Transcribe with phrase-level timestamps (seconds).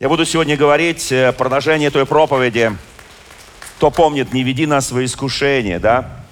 [0.00, 2.72] Я буду сегодня говорить э, продолжение той проповеди.
[3.76, 6.24] Кто помнит, не веди нас в искушение, да?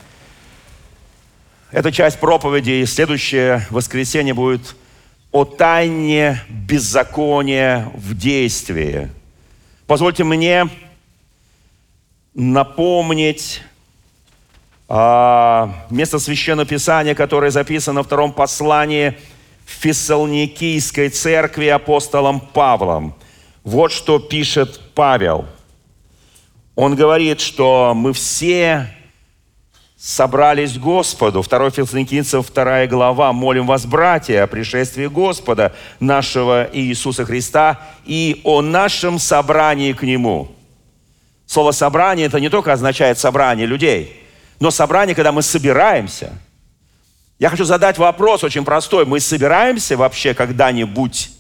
[1.71, 4.75] Эта часть проповеди и следующее воскресенье будет
[5.31, 9.09] о тайне беззакония в действии.
[9.87, 10.69] Позвольте мне
[12.35, 13.63] напомнить
[14.89, 19.17] а, место Священного Писания, которое записано во втором послании
[19.65, 23.15] в Фессалоникийской церкви апостолом Павлом–
[23.65, 25.47] вот что пишет Павел.
[26.75, 28.89] Он говорит, что мы все
[29.97, 31.45] собрались к Господу.
[31.49, 33.33] 2 Фессалоникийцев, 2 глава.
[33.33, 40.51] Молим вас, братья, о пришествии Господа нашего Иисуса Христа и о нашем собрании к Нему.
[41.47, 44.25] Слово «собрание» это не только означает собрание людей,
[44.59, 46.33] но собрание, когда мы собираемся.
[47.39, 49.05] Я хочу задать вопрос очень простой.
[49.05, 51.31] Мы собираемся вообще когда-нибудь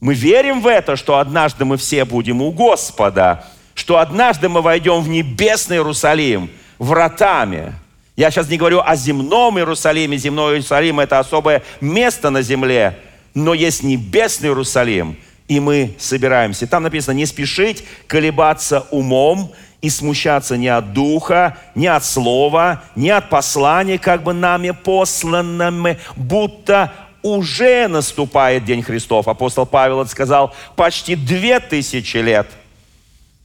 [0.00, 5.00] мы верим в это, что однажды мы все будем у Господа, что однажды мы войдем
[5.00, 7.74] в небесный Иерусалим вратами.
[8.16, 10.16] Я сейчас не говорю о земном Иерусалиме.
[10.16, 12.98] Земной Иерусалим– это особое место на земле.
[13.34, 16.66] Но есть небесный Иерусалим, и мы собираемся.
[16.66, 19.52] Там написано «не спешить колебаться умом
[19.82, 25.98] и смущаться ни от духа, ни от слова, ни от послания, как бы нами посланными,
[26.16, 26.92] будто
[27.26, 29.26] уже наступает День Христов.
[29.26, 32.46] Апостол Павел сказал почти две тысячи лет.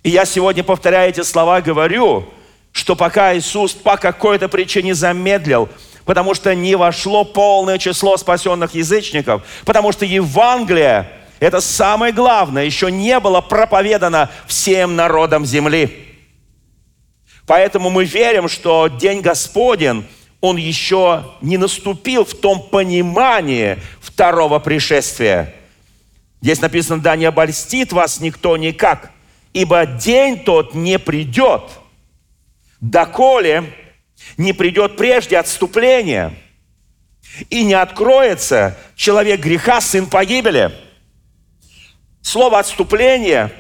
[0.04, 2.28] И я сегодня, повторяю эти слова, говорю,
[2.72, 5.68] что пока Иисус по какой-то причине замедлил,
[6.06, 12.92] потому что не вошло полное число спасенных язычников, потому что Евангелие, это самое главное, еще
[12.92, 16.08] не было проповедано всем народам земли.
[17.48, 20.06] Поэтому мы верим, что День Господень
[20.42, 25.54] он еще не наступил в том понимании второго пришествия.
[26.42, 29.12] Здесь написано, да не обольстит вас никто никак,
[29.54, 31.62] ибо день тот не придет,
[32.80, 33.72] доколе
[34.38, 36.34] не придет прежде отступления,
[37.50, 40.72] и не откроется человек греха, сын погибели.
[42.22, 43.52] Слово «отступление»,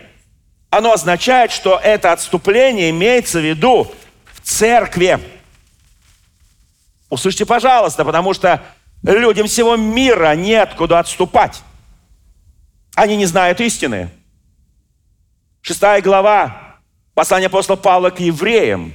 [0.69, 3.91] оно означает, что это отступление имеется в виду
[4.33, 5.19] в церкви–
[7.11, 8.63] Услышьте, пожалуйста, потому что
[9.03, 11.61] людям всего мира нет куда отступать.
[12.95, 14.09] Они не знают истины.
[15.61, 16.77] Шестая глава
[17.13, 18.93] послания апостола Павла к евреям.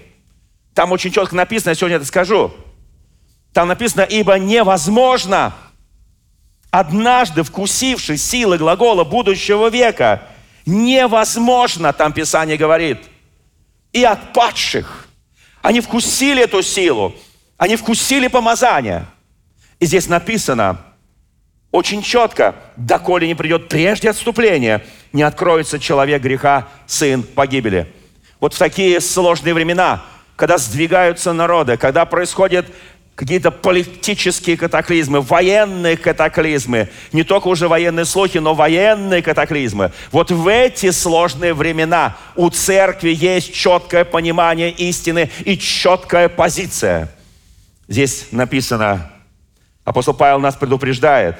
[0.74, 2.54] Там очень четко написано, я сегодня это скажу.
[3.52, 5.54] Там написано, ибо невозможно,
[6.70, 10.22] однажды вкусивший силы глагола будущего века,
[10.64, 12.98] невозможно, там Писание говорит,
[13.92, 15.06] и от падших.
[15.60, 17.14] Они вкусили эту силу,
[17.58, 19.06] они вкусили помазание.
[19.80, 20.78] И здесь написано
[21.70, 27.92] очень четко, доколе не придет прежде отступления, не откроется человек греха, сын погибели.
[28.40, 30.02] Вот в такие сложные времена,
[30.36, 32.66] когда сдвигаются народы, когда происходят
[33.14, 39.92] какие-то политические катаклизмы, военные катаклизмы, не только уже военные слухи, но военные катаклизмы.
[40.12, 47.10] Вот в эти сложные времена у церкви есть четкое понимание истины и четкая позиция–
[47.88, 49.10] Здесь написано,
[49.84, 51.36] апостол Павел нас предупреждает,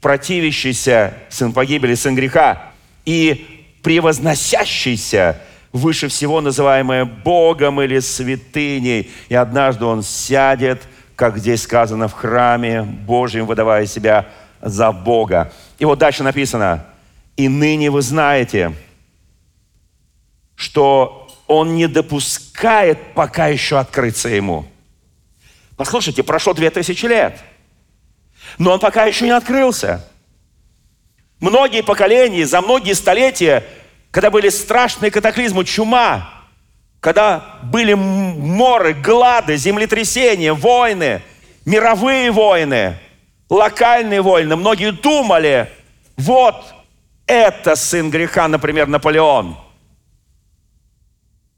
[0.00, 2.72] противящийся сын погибели, сын греха,
[3.04, 5.40] и превозносящийся
[5.72, 9.10] выше всего называемое Богом или святыней.
[9.28, 10.82] И однажды он сядет,
[11.16, 14.28] как здесь сказано, в храме Божьем, выдавая себя
[14.60, 15.52] за Бога.
[15.78, 16.86] И вот дальше написано,
[17.36, 18.74] «И ныне вы знаете,
[20.54, 24.71] что он не допускает пока еще открыться ему».
[25.82, 27.40] Послушайте, прошло две тысячи лет.
[28.56, 30.08] Но он пока еще не открылся.
[31.40, 33.64] Многие поколения, за многие столетия,
[34.12, 36.44] когда были страшные катаклизмы, чума,
[37.00, 41.20] когда были моры, глады, землетрясения, войны,
[41.64, 42.96] мировые войны,
[43.50, 45.68] локальные войны, многие думали,
[46.16, 46.64] вот
[47.26, 49.56] это сын греха, например, Наполеон.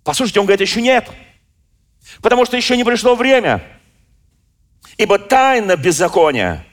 [0.03, 1.11] Послушайте, он говорит, еще нет.
[2.23, 3.62] Потому что еще не пришло время.
[4.96, 6.64] Ибо тайна беззакония,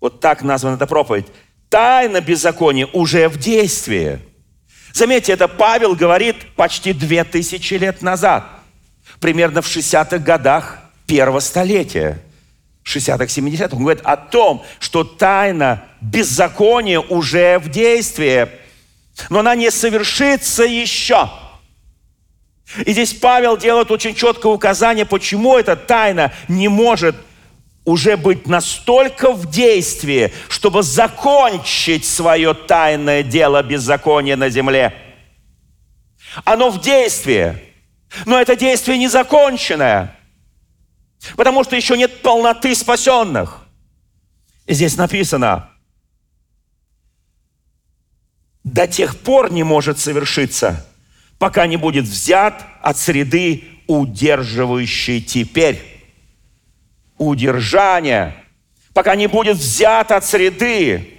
[0.00, 1.26] вот так названа эта проповедь,
[1.68, 4.20] тайна беззакония уже в действии.
[4.92, 8.44] Заметьте, это Павел говорит почти две тысячи лет назад,
[9.20, 12.20] примерно в 60-х годах первого столетия,
[12.84, 13.76] 60-х, 70-х.
[13.76, 18.48] Он говорит о том, что тайна беззакония уже в действии,
[19.30, 21.28] но она не совершится еще.
[22.84, 27.16] И здесь Павел делает очень четкое указание, почему эта тайна не может
[27.88, 34.94] уже быть настолько в действии, чтобы закончить свое тайное дело беззакония на земле.
[36.44, 37.56] Оно в действии,
[38.26, 40.14] но это действие не законченное,
[41.34, 43.66] потому что еще нет полноты спасенных.
[44.66, 45.70] И здесь написано,
[48.64, 50.86] до тех пор не может совершиться,
[51.38, 55.97] пока не будет взят от среды, удерживающей теперь
[57.18, 58.34] удержание,
[58.94, 61.14] пока не будет взят от среды,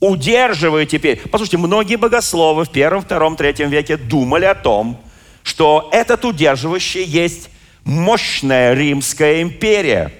[0.00, 1.20] удерживает теперь.
[1.28, 5.00] Послушайте, многие богословы в первом, втором, третьем веке думали о том,
[5.42, 7.50] что этот удерживающий есть
[7.84, 10.12] мощная Римская империя,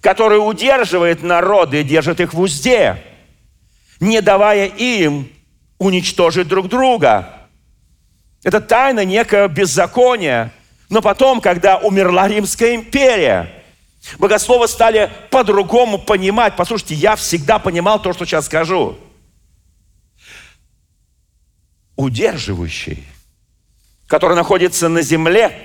[0.00, 3.02] которая удерживает народы и держит их в узде,
[4.00, 5.28] не давая им
[5.78, 7.28] уничтожить друг друга.
[8.42, 10.52] Это тайна некое беззакония.
[10.88, 13.50] Но потом, когда умерла Римская империя–
[14.18, 16.56] Богословы стали по-другому понимать.
[16.56, 18.98] Послушайте, я всегда понимал то, что сейчас скажу.
[21.96, 23.06] Удерживающий,
[24.06, 25.56] который находится на земле,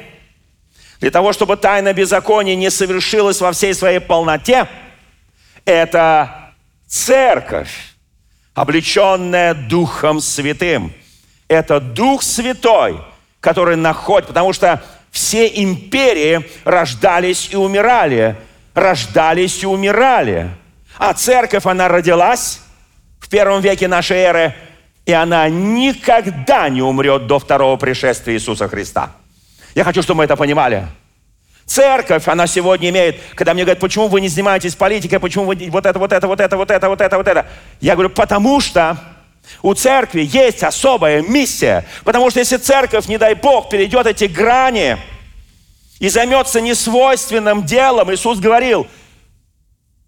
[0.99, 4.67] для того, чтобы тайна беззакония не совершилась во всей своей полноте,
[5.65, 6.53] это
[6.87, 7.93] церковь,
[8.53, 10.93] облеченная Духом Святым.
[11.47, 12.99] Это Дух Святой,
[13.39, 18.36] который находит, потому что все империи рождались и умирали,
[18.74, 20.50] рождались и умирали.
[20.98, 22.62] А церковь, она родилась
[23.19, 24.56] в первом веке нашей эры,
[25.06, 29.12] и она никогда не умрет до второго пришествия Иисуса Христа.
[29.75, 30.88] Я хочу, чтобы мы это понимали.
[31.65, 35.86] Церковь, она сегодня имеет, когда мне говорят, почему вы не занимаетесь политикой, почему вы вот
[35.86, 37.45] это, вот это, вот это, вот это, вот это, вот это.
[37.81, 38.98] Я говорю, потому что
[39.61, 41.85] у церкви есть особая миссия.
[42.03, 44.97] Потому что если церковь, не дай Бог, перейдет эти грани
[45.99, 48.88] и займется несвойственным делом, Иисус говорил,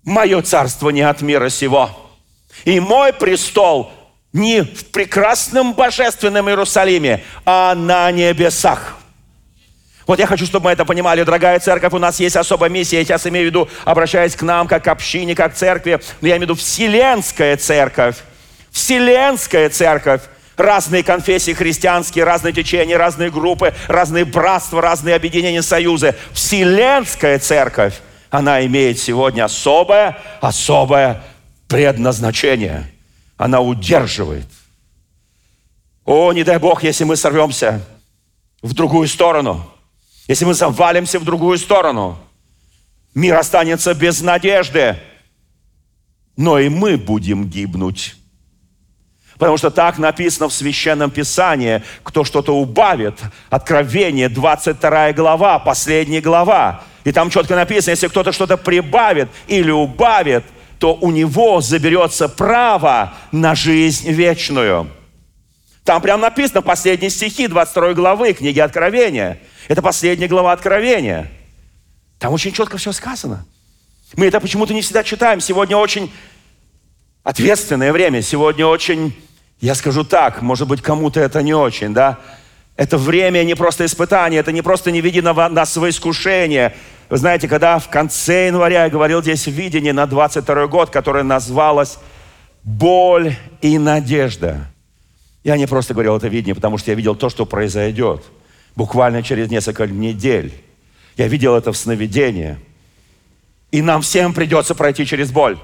[0.03, 1.89] мое царство не от мира сего.
[2.65, 3.91] И мой престол
[4.33, 8.97] не в прекрасном божественном Иерусалиме, а на небесах.
[10.05, 12.97] Вот я хочу, чтобы мы это понимали, дорогая церковь, у нас есть особая миссия.
[12.97, 16.27] Я сейчас имею в виду, обращаясь к нам, как к общине, как к церкви, но
[16.27, 18.15] я имею в виду вселенская церковь.
[18.71, 20.21] Вселенская церковь.
[20.57, 26.15] Разные конфессии христианские, разные течения, разные группы, разные братства, разные объединения, союзы.
[26.33, 31.23] Вселенская церковь, она имеет сегодня особое, особое
[31.69, 32.91] предназначение.
[33.37, 34.47] Она удерживает.
[36.03, 37.81] О, не дай Бог, если мы сорвемся
[38.61, 39.71] в другую сторону,
[40.27, 42.17] если мы завалимся в другую сторону,
[43.15, 44.97] мир останется без надежды,
[46.35, 48.15] но и мы будем гибнуть.
[49.39, 53.17] Потому что так написано в Священном Писании, кто что-то убавит.
[53.49, 56.83] Откровение, 22 глава, последняя глава.
[57.05, 60.43] И там четко написано, если кто-то что-то прибавит или убавит,
[60.77, 64.91] то у него заберется право на жизнь вечную.
[65.85, 69.39] Там прям написано последние стихи 22 главы книги Откровения.
[69.69, 71.31] Это последняя глава Откровения.
[72.19, 73.45] Там очень четко все сказано.
[74.17, 75.39] Мы это почему-то не всегда читаем.
[75.39, 76.11] Сегодня очень
[77.23, 78.21] ответственное время.
[78.21, 79.15] Сегодня очень
[79.61, 82.19] я скажу так, может быть, кому-то это не очень, да?
[82.77, 86.73] Это время не просто испытание, это не просто не види на нас свои искушения.
[87.09, 91.97] Вы знаете, когда в конце января я говорил здесь видение на 22 год, которое назвалось
[92.63, 94.67] «Боль и надежда».
[95.43, 98.23] Я не просто говорил это видение, потому что я видел то, что произойдет
[98.75, 100.53] буквально через несколько недель.
[101.17, 102.57] Я видел это в сновидении.
[103.71, 105.57] И нам всем придется пройти через боль.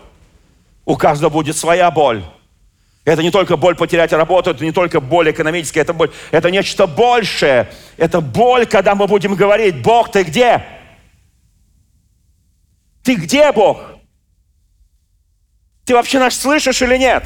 [0.83, 2.23] У каждого будет своя боль.
[3.05, 6.87] Это не только боль потерять работу, это не только боль экономическая, это боль, это нечто
[6.87, 7.71] большее.
[7.97, 10.65] Это боль, когда мы будем говорить, Бог, ты где?
[13.03, 13.79] Ты где, Бог?
[15.85, 17.23] Ты вообще нас слышишь или нет?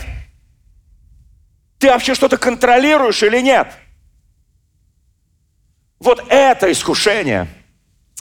[1.78, 3.72] Ты вообще что-то контролируешь или нет?
[5.98, 7.48] Вот это искушение,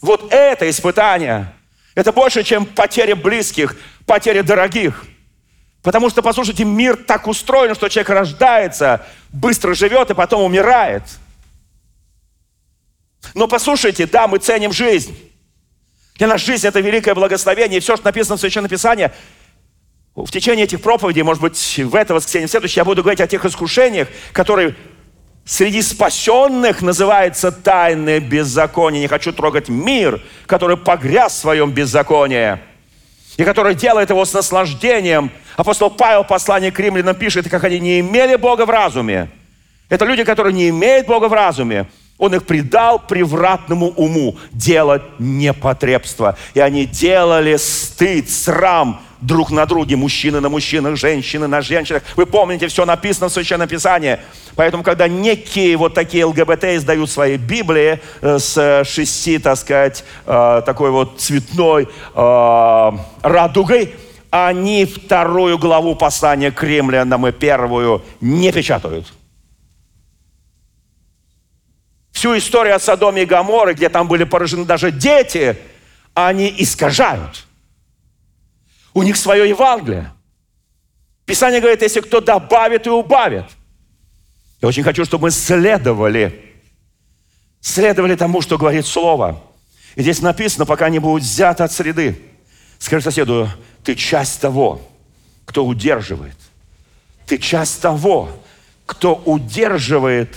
[0.00, 1.52] вот это испытание,
[1.96, 5.04] это больше, чем потеря близких, потеря дорогих–
[5.88, 11.02] Потому что, послушайте, мир так устроен, что человек рождается, быстро живет и потом умирает.
[13.32, 15.16] Но послушайте, да, мы ценим жизнь.
[16.16, 17.78] Для нас жизнь– это великое благословение.
[17.78, 19.10] И все, что написано в Священном Писании,
[20.14, 23.26] в течение этих проповедей, может быть, в это воскресенье, в следующее, я буду говорить о
[23.26, 24.76] тех искушениях, которые
[25.46, 29.00] среди спасенных называется тайное беззаконие.
[29.00, 32.58] Не хочу трогать мир, который погряз в своем беззаконии
[33.36, 35.30] и который делает его с наслаждением.
[35.56, 39.28] Апостол Павел в послании к римлянам пишет, как они не имели Бога в разуме.
[39.88, 41.86] Это люди, которые не имеют Бога в разуме.
[42.18, 46.36] Он их предал превратному уму делать непотребство.
[46.54, 52.02] И они делали стыд, срам друг на друге, мужчины на мужчинах, женщины на женщинах.
[52.16, 54.18] Вы помните, все написано в Священном Писании.
[54.54, 60.62] Поэтому, когда некие вот такие ЛГБТ издают свои Библии э, с шести, так сказать, э,
[60.64, 62.90] такой вот цветной э,
[63.22, 63.94] радугой,
[64.30, 69.12] они вторую главу послания к римлянам и первую не печатают.
[72.12, 75.56] Всю историю о Содоме и Гаморе, где там были поражены даже дети,
[76.14, 77.47] они искажают.
[78.94, 80.12] У них свое Евангелие.
[81.24, 83.44] Писание говорит, если кто добавит и убавит.
[84.60, 86.56] Я очень хочу, чтобы мы следовали,
[87.60, 89.42] следовали тому, что говорит Слово.
[89.94, 92.20] И здесь написано, пока не будет взято от среды.
[92.78, 93.48] Скажи соседу,
[93.84, 94.80] ты часть того,
[95.44, 96.36] кто удерживает.
[97.26, 98.30] Ты часть того,
[98.86, 100.34] кто удерживает,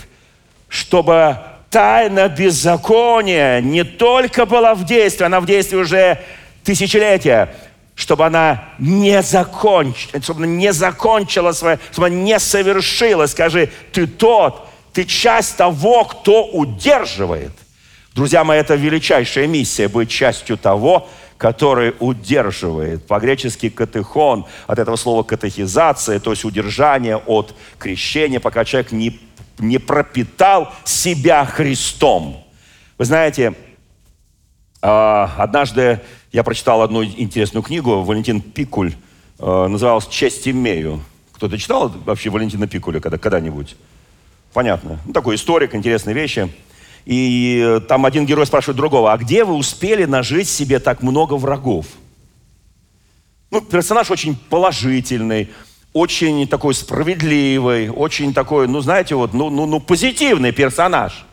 [0.68, 1.38] чтобы
[1.70, 6.20] тайна беззакония не только была в действии, она в действии уже
[6.64, 7.54] тысячелетия,
[7.94, 13.26] чтобы она не закончила, чтобы она не закончила свое, чтобы она не совершила.
[13.26, 17.52] Скажи, ты тот, ты часть того, кто удерживает.
[18.14, 21.08] Друзья мои, это величайшая миссия, быть частью того,
[21.38, 23.06] который удерживает.
[23.06, 29.20] По-гречески катехон, от этого слова катехизация, то есть удержание от крещения, пока человек не
[29.58, 32.44] не пропитал себя Христом.
[32.98, 33.54] Вы знаете,
[34.80, 36.00] а, однажды
[36.32, 38.94] я прочитал одну интересную книгу, Валентин Пикуль,
[39.38, 41.02] а, называлась «Честь имею».
[41.32, 43.76] Кто-то читал вообще Валентина Пикуля когда, когда-нибудь?
[44.52, 44.98] Понятно.
[45.06, 46.52] Ну, такой историк, интересные вещи.
[47.04, 51.86] И там один герой спрашивает другого, а где вы успели нажить себе так много врагов?
[53.50, 55.50] Ну, персонаж очень положительный,
[55.92, 61.26] очень такой справедливый, очень такой, ну, знаете, вот, ну, ну, ну позитивный персонаж.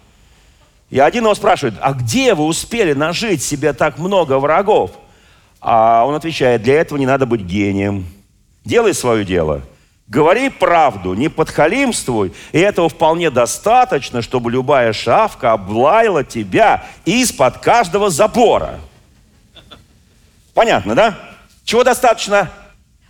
[0.90, 4.92] И один его спрашивает, а где вы успели нажить себе так много врагов?
[5.62, 8.06] А он отвечает, для этого не надо быть гением.
[8.66, 9.62] Делай свое дело.
[10.08, 12.34] Говори правду, не подхалимствуй.
[12.52, 18.80] И этого вполне достаточно, чтобы любая шавка облаяла тебя из-под каждого забора.
[20.56, 21.20] Понятно, да?
[21.64, 22.52] Чего достаточно?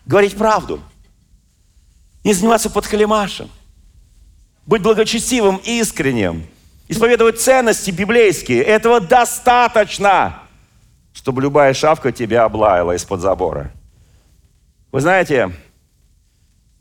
[0.05, 0.81] Говорить правду.
[2.25, 3.49] Не заниматься подхалимашем.
[4.65, 6.45] Быть благочестивым, искренним.
[6.89, 8.63] Исповедовать ценности библейские.
[8.63, 10.41] Этого достаточно,
[11.13, 13.71] чтобы любая шавка тебя облаяла из-под забора.
[14.91, 15.51] Вы знаете,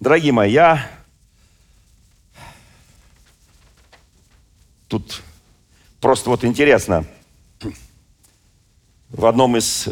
[0.00, 0.90] дорогие мои, я
[4.88, 5.20] тут
[6.00, 7.04] просто вот интересно.
[9.10, 9.90] В одном из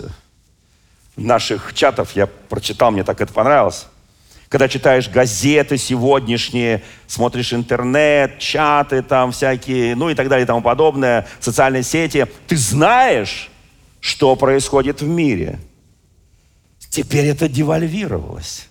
[1.15, 3.87] наших чатов я прочитал, мне так это понравилось
[4.49, 10.63] когда читаешь газеты сегодняшние, смотришь интернет, чаты там всякие, ну и так далее и тому
[10.63, 13.51] подобное, социальные сети, ты знаешь,
[14.01, 15.59] что происходит в мире.
[16.79, 18.69] Теперь это девальвировалось.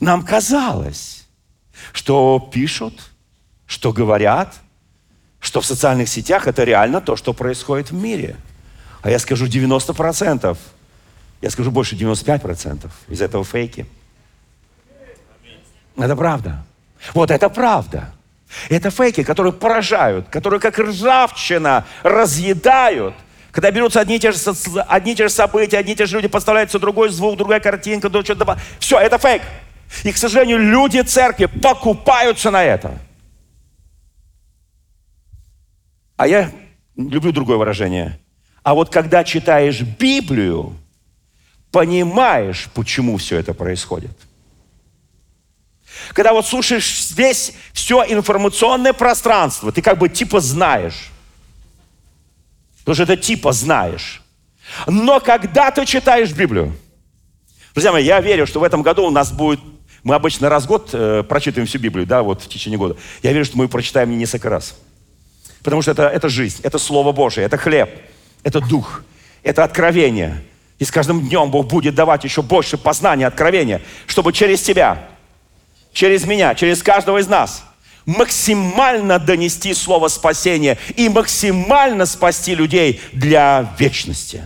[0.00, 1.26] Нам казалось,
[1.92, 3.10] что пишут,
[3.66, 4.56] что говорят,
[5.38, 8.36] что в социальных сетях это реально то, что происходит в мире.
[9.02, 10.58] А я скажу 90%,
[11.40, 13.86] я скажу больше 95% из этого фейки–
[16.04, 16.64] это правда.
[17.14, 18.12] Вот это правда.
[18.68, 23.14] Это фейки, которые поражают, которые как ржавчина разъедают.
[23.50, 24.38] Когда берутся одни и, те же,
[24.86, 28.08] одни и те же события, одни и те же люди, подставляется другой звук, другая картинка,
[28.08, 29.42] что-то Все, это фейк.
[30.04, 32.98] И, к сожалению, люди церкви покупаются на это.
[36.16, 36.50] А я
[36.96, 38.18] люблю другое выражение.
[38.62, 40.76] А вот когда читаешь Библию,
[41.70, 44.27] понимаешь, почему все это происходит.
[46.12, 51.10] Когда вот слушаешь весь все информационное пространство, ты как бы типа знаешь.
[52.82, 54.22] Что это типа знаешь.
[54.86, 56.74] Но когда ты читаешь Библию,
[57.74, 59.60] друзья мои, я верю, что в этом году у нас будет,
[60.02, 62.96] мы обычно раз в год э, прочитываем всю Библию, да, вот в течение года.
[63.22, 64.74] Я верю, что мы прочитаем не несколько раз.
[65.62, 67.90] Потому что это, это жизнь, это Слово Божие, это хлеб,
[68.42, 69.02] это дух,
[69.42, 70.42] это откровение.
[70.78, 75.08] И с каждым днем Бог будет давать еще больше познания, откровения, чтобы через тебя
[75.98, 77.64] через меня, через каждого из нас
[78.06, 84.44] максимально донести слово спасения и максимально спасти людей для вечности.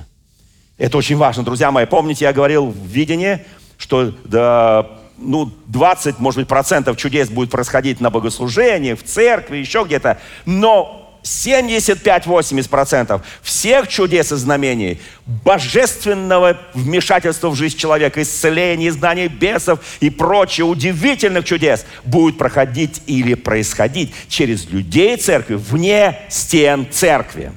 [0.79, 1.85] Это очень важно, друзья мои.
[1.85, 3.45] Помните, я говорил в видении,
[3.77, 4.87] что да,
[5.19, 10.19] ну, 20, может быть, процентов чудес будет происходить на богослужении, в церкви, еще где-то.
[10.47, 20.11] Но 75-80% всех чудес и знамений, божественного вмешательства в жизнь человека, исцеления, изгнания бесов и
[20.11, 27.53] прочее удивительных чудес будет проходить или происходить через людей церкви вне стен церкви.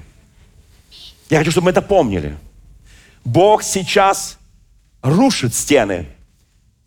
[1.30, 2.38] Я хочу, чтобы мы это помнили.
[3.24, 4.38] Бог сейчас
[5.02, 6.06] рушит стены.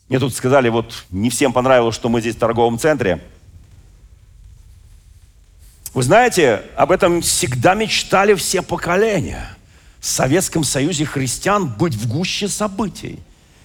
[0.08, 3.20] Мне тут сказали, вот не всем понравилось, что мы здесь в торговом центре–
[5.99, 9.49] вы знаете, об этом всегда мечтали все поколения.
[9.99, 13.19] В Советском Союзе христиан быть в гуще событий.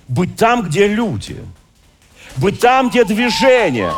[0.07, 1.37] Быть там, где люди.
[2.37, 3.93] Быть там, где движение.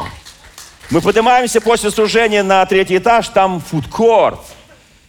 [0.89, 4.41] Мы поднимаемся после служения на третий этаж, там фудкорт.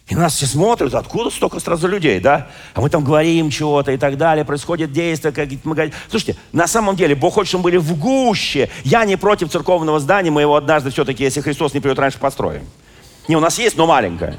[0.06, 2.46] И нас все смотрят, откуда столько сразу людей, да?
[2.74, 5.96] А мы там говорим чего-то и так далее, происходит действие, какие-то магазины.
[6.08, 8.70] Слушайте, на самом деле, Бог хочет, чтобы мы были в гуще.
[8.84, 12.62] Я не против церковного здания, мы его однажды все-таки, если Христос не придет раньше, построим.
[13.28, 14.38] Не, у нас есть, но маленькое.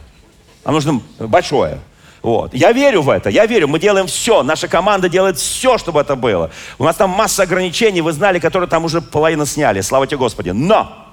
[0.64, 1.80] А нужно большое.
[2.22, 2.54] Вот.
[2.54, 6.16] Я верю в это, я верю, мы делаем все, наша команда делает все, чтобы это
[6.16, 6.52] было.
[6.78, 10.50] У нас там масса ограничений, вы знали, которые там уже половину сняли, слава тебе Господи.
[10.50, 11.08] Но,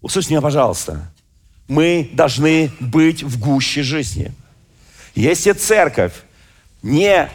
[0.00, 1.10] услышьте меня, пожалуйста,
[1.66, 4.32] мы должны быть в гуще жизни.
[5.14, 6.12] Если церковь
[6.82, 7.28] не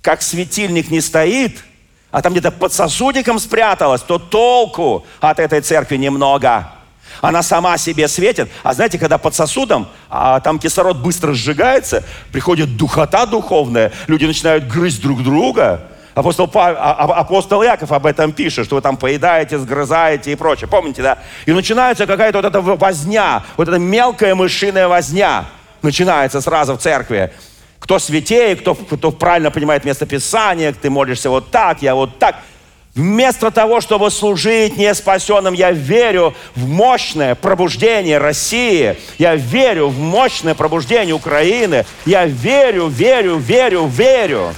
[0.00, 1.64] как светильник не стоит,
[2.10, 6.73] а там где-то под сосудиком спряталась, то толку от этой церкви немного.
[7.20, 8.50] Она сама себе светит.
[8.62, 14.66] А знаете, когда под сосудом, а там кислород быстро сжигается, приходит духота духовная, люди начинают
[14.66, 15.88] грызть друг друга.
[16.14, 20.36] Апостол, Павел, а, а, апостол Яков об этом пишет, что вы там поедаете, сгрызаете и
[20.36, 20.68] прочее.
[20.68, 21.18] Помните, да?
[21.44, 25.46] И начинается какая-то вот эта возня, вот эта мелкая мышиная возня.
[25.82, 27.32] Начинается сразу в церкви.
[27.80, 32.36] Кто святее, кто, кто правильно понимает место Писания, ты молишься вот так, я вот так–
[32.94, 38.96] Вместо того, чтобы служить неспасенным, я верю в мощное пробуждение России.
[39.18, 41.84] Я верю в мощное пробуждение Украины.
[42.06, 44.54] Я верю, верю, верю, верю.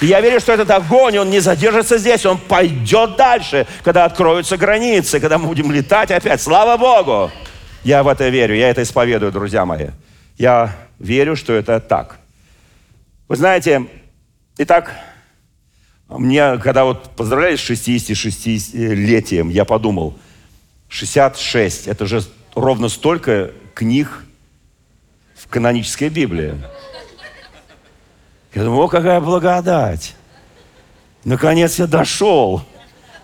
[0.00, 4.56] И я верю, что этот огонь, он не задержится здесь, он пойдет дальше, когда откроются
[4.56, 6.40] границы, когда мы будем летать опять.
[6.40, 7.30] Слава Богу!
[7.84, 9.88] Я в это верю, я это исповедую, друзья мои.
[10.38, 12.16] Я верю, что это так.
[13.28, 13.86] Вы знаете,
[14.58, 14.90] итак,
[16.08, 20.18] мне, когда вот поздравляли с 66-летием, я подумал,
[20.88, 22.22] 66, это же
[22.54, 24.24] ровно столько книг
[25.34, 26.54] в канонической Библии.
[28.54, 30.14] Я думаю, о, какая благодать.
[31.24, 32.62] Наконец я дошел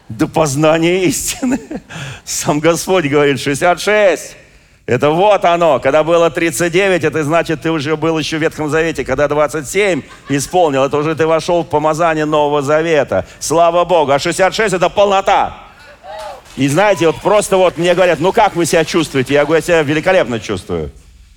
[0.09, 1.61] до познания истины.
[2.25, 4.37] Сам Господь говорит, 66.
[4.90, 5.79] Это вот оно.
[5.79, 9.05] Когда было 39, это значит, ты уже был еще в Ветхом Завете.
[9.05, 13.24] Когда 27 исполнил, это уже ты вошел в помазание Нового Завета.
[13.38, 14.11] Слава Богу.
[14.11, 15.59] А 66 это полнота.
[16.57, 19.35] И знаете, вот просто вот мне говорят, ну как вы себя чувствуете?
[19.35, 20.90] Я говорю, я себя великолепно чувствую.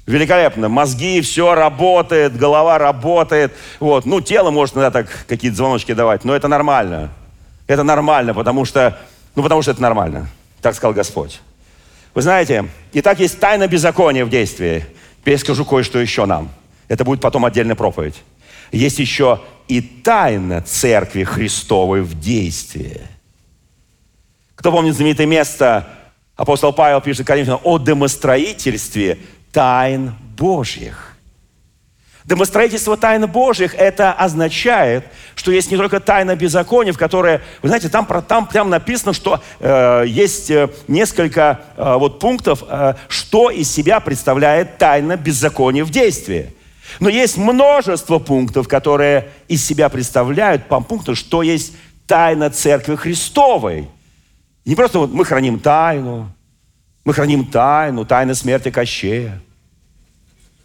[0.08, 0.68] Великолепно.
[0.68, 3.54] Мозги, все работает, голова работает.
[3.80, 4.08] Вот.
[4.08, 7.12] Ну, тело может иногда так какие-то звоночки давать, но это нормально.
[7.68, 8.98] Это нормально, потому что,
[9.36, 10.28] ну, потому что это нормально.
[10.60, 11.40] Так сказал Господь.
[12.14, 14.86] Вы знаете, и так есть тайна беззакония в действии.
[15.22, 16.52] Теперь скажу кое-что еще нам.
[16.88, 18.22] Это будет потом отдельная проповедь.
[18.72, 23.02] Есть еще и тайна Церкви Христовой в действии.
[24.56, 25.88] Кто помнит знаменитое место,
[26.36, 29.18] апостол Павел пишет Коринфянам о домостроительстве
[29.52, 31.13] тайн Божьих.
[32.26, 35.06] Домостроительство тайн Божьих, это означает,
[35.36, 39.42] что есть не только тайна беззакония, в которой, вы знаете, там, там прям написано, что
[39.60, 45.90] э, есть э, несколько э, вот пунктов, э, что из себя представляет тайна беззакония в
[45.90, 46.54] действии.
[47.02, 51.74] Но есть множество пунктов, которые из себя представляют по пункту, что есть
[52.08, 53.90] тайна Церкви Христовой.
[54.64, 56.32] Не просто вот мы храним тайну,
[57.04, 59.42] мы храним тайну, тайна смерти Кощея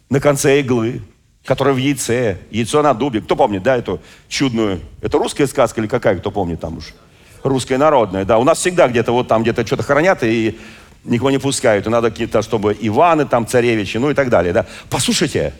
[0.09, 1.01] на конце иглы
[1.49, 3.21] которая в яйце, яйцо на дубе.
[3.21, 6.93] Кто помнит, да, эту чудную, это русская сказка или какая, кто помнит там уж?
[7.41, 8.37] Русская народная, да.
[8.37, 10.59] У нас всегда где-то вот там где-то что-то хранят и
[11.03, 11.87] никого не пускают.
[11.87, 14.67] И надо какие-то, чтобы Иваны там, царевичи, ну и так далее, да.
[14.91, 15.55] Послушайте,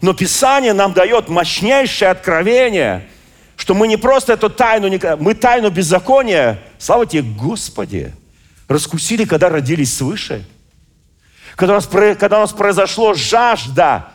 [0.00, 3.06] но Писание нам дает мощнейшее откровение,
[3.56, 4.88] что мы не просто эту тайну,
[5.20, 8.14] мы тайну беззакония, слава тебе, Господи,
[8.66, 10.42] раскусили, когда родились свыше.
[11.54, 14.11] Когда у нас, когда у нас произошло жажда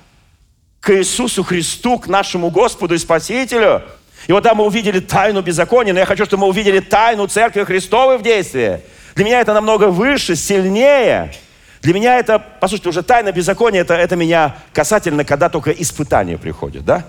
[0.87, 3.81] к Иисусу Христу, к нашему Господу и Спасителю.
[4.27, 7.65] И вот там мы увидели тайну беззакония, но я хочу, чтобы мы увидели тайну Церкви
[7.65, 8.79] Христовой в действии.
[9.13, 11.33] Для меня это намного выше, сильнее.
[11.81, 16.85] Для меня это, послушайте, уже тайна беззакония, это, это меня касательно, когда только испытания приходят,
[16.85, 17.03] да?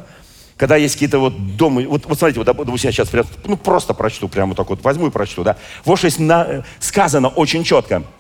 [0.57, 3.95] Когда есть какие-то вот дома, вот, вот смотрите, вот, допустим, я сейчас прям, ну, просто
[3.95, 5.57] прочту, прямо так вот возьму и прочту, да?
[5.85, 8.03] Вот что есть на, сказано очень четко–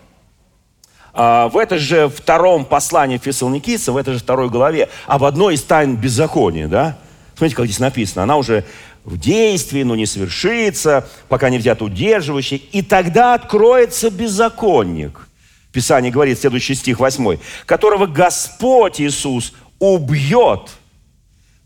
[1.18, 5.96] в этой же втором послании Фессалоникийцам, в этой же второй главе, об одной из тайн
[5.96, 6.96] беззакония, да?
[7.34, 8.22] Смотрите, как здесь написано.
[8.22, 8.64] Она уже
[9.04, 12.56] в действии, но не совершится, пока не взят удерживающий.
[12.56, 15.28] И тогда откроется беззаконник.
[15.72, 20.70] Писание говорит, следующий стих 8, которого Господь Иисус убьет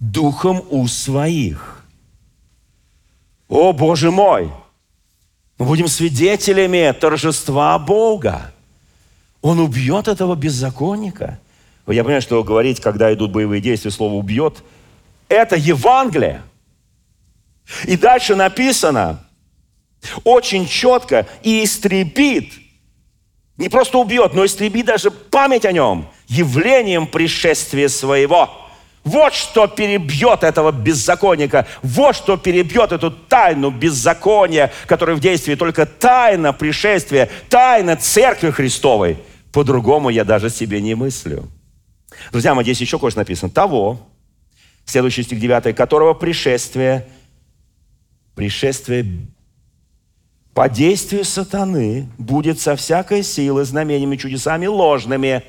[0.00, 1.84] духом у своих.
[3.48, 4.50] О, Боже мой!
[5.58, 8.52] Мы будем свидетелями торжества Бога.
[9.42, 11.40] Он убьет этого беззаконника.
[11.88, 14.62] Я понимаю, что говорить, когда идут боевые действия, слово «убьет»–
[15.28, 16.42] это Евангелие.
[17.84, 19.24] И дальше написано
[20.22, 22.52] очень четко «и истребит».
[23.56, 28.48] Не просто убьет, но истребит даже память о нем явлением пришествия своего.
[29.04, 31.66] Вот что перебьет этого беззаконника.
[31.82, 39.18] Вот что перебьет эту тайну беззакония, которая в действии только тайна пришествия, тайна Церкви Христовой–
[39.52, 41.48] по-другому я даже себе не мыслю.
[42.32, 43.50] Друзья мои, здесь еще кое-что написано.
[43.50, 44.00] Того,
[44.86, 47.06] следующий стих 9, которого пришествие,
[48.34, 49.06] пришествие
[50.54, 55.42] по действию сатаны будет со всякой силой, знамениями, чудесами ложными.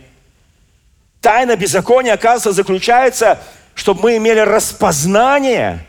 [1.19, 3.41] Тайна беззакония, оказывается, заключается,
[3.73, 5.85] чтобы мы имели распознание,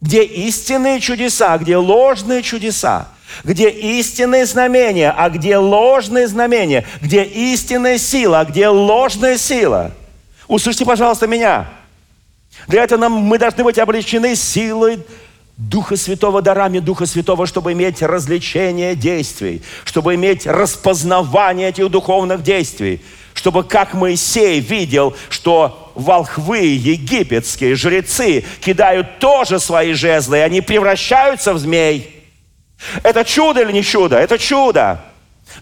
[0.00, 3.08] где истинные чудеса, где ложные чудеса–
[3.44, 9.92] где истинные знамения, а где ложные знамения, где истинная сила, а где ложная сила.
[10.48, 11.68] Услышьте, пожалуйста, меня.
[12.66, 15.00] Для этого нам, мы должны быть облечены силой
[15.56, 23.02] Духа Святого, дарами Духа Святого, чтобы иметь развлечение действий, чтобы иметь распознавание этих духовных действий,
[23.34, 31.52] чтобы, как Моисей видел, что волхвы египетские, жрецы, кидают тоже свои жезлы, и они превращаются
[31.52, 32.16] в змей–
[33.02, 34.16] это чудо или не чудо?
[34.16, 35.04] Это чудо.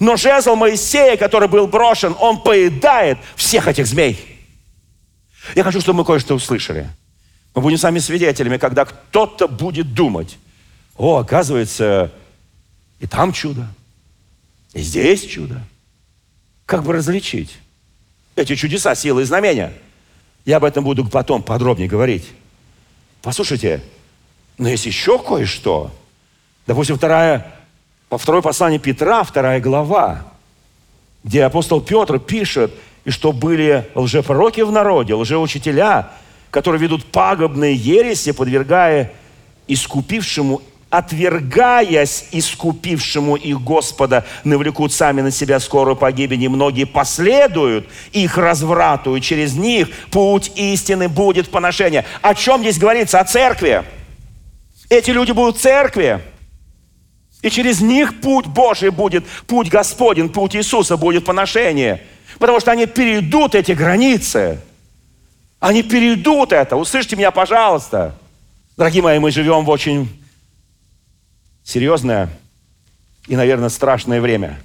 [0.00, 4.18] Но жезл Моисея, который был брошен, он поедает всех этих змей.
[5.54, 6.88] Я хочу, чтобы мы кое-что услышали.
[7.54, 10.36] Мы будем сами свидетелями, когда кто-то будет думать,
[10.96, 12.12] о, оказывается,
[13.00, 13.66] и там чудо,
[14.74, 15.62] и здесь чудо.
[16.66, 17.56] Как бы различить
[18.36, 19.72] эти чудеса, силы и знамения?
[20.44, 22.28] Я об этом буду потом подробнее говорить.
[23.22, 23.82] Послушайте,
[24.58, 25.92] но есть еще кое-что–
[26.68, 27.46] Допустим, вторая,
[28.10, 30.24] второе послание Петра, вторая глава,
[31.24, 32.74] где апостол Петр пишет,
[33.06, 36.10] и что были лжепророки в народе, лжеучителя,
[36.50, 39.12] которые ведут пагубные ереси, подвергая
[39.66, 48.36] искупившему, отвергаясь искупившему их Господа, навлекут сами на себя скорую погибель, и многие последуют их
[48.36, 52.04] разврату, и через них путь истины будет поношение.
[52.20, 53.20] О чем здесь говорится?
[53.20, 53.84] О церкви.
[54.90, 56.20] Эти люди будут в церкви.
[57.42, 62.02] И через них путь Божий будет, путь Господень, путь Иисуса будет поношение.
[62.38, 64.60] Потому что они перейдут эти границы.
[65.60, 66.76] Они перейдут это.
[66.76, 68.14] Услышьте меня, пожалуйста.
[68.76, 70.08] Дорогие мои, мы живем в очень
[71.64, 72.28] серьезное
[73.26, 74.60] и, наверное, страшное время.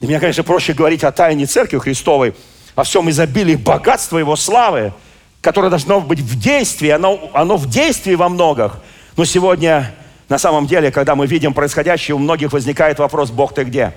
[0.00, 2.34] Для меня, конечно, проще говорить о тайне Церкви Христовой,
[2.74, 4.92] о всем изобилии богатства Его славы,
[5.40, 8.76] которое должно быть в действии, оно, оно в действии во многих.
[9.16, 9.94] Но сегодня
[10.28, 13.92] на самом деле, когда мы видим происходящее, у многих возникает вопрос, Бог ты где?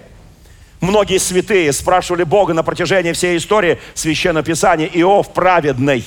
[0.82, 4.88] Многие святые спрашивали Бога на протяжении всей истории Священного Писания.
[4.94, 6.06] Иов праведный.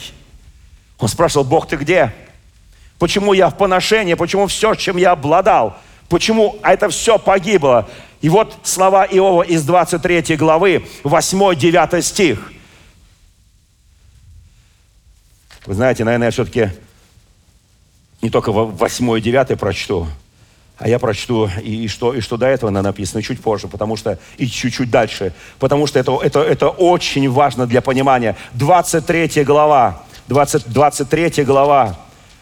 [0.99, 2.13] Он спрашивал, Бог ты где?
[2.99, 4.15] Почему я в поношении?
[4.15, 5.77] Почему все, чем я обладал?
[6.09, 7.89] Почему это все погибло?
[8.21, 12.53] И вот слова Иова из 23 главы, 8-9 стих.
[15.65, 16.71] Вы знаете, наверное, я все-таки
[18.23, 20.07] не только 8 и 9 прочту,
[20.79, 24.19] а я прочту и, и, что, и что до этого написано чуть позже, потому что
[24.39, 28.37] и чуть-чуть дальше, потому что это, это, это очень важно для понимания.
[28.55, 31.99] 23 глава, 20, 23 глава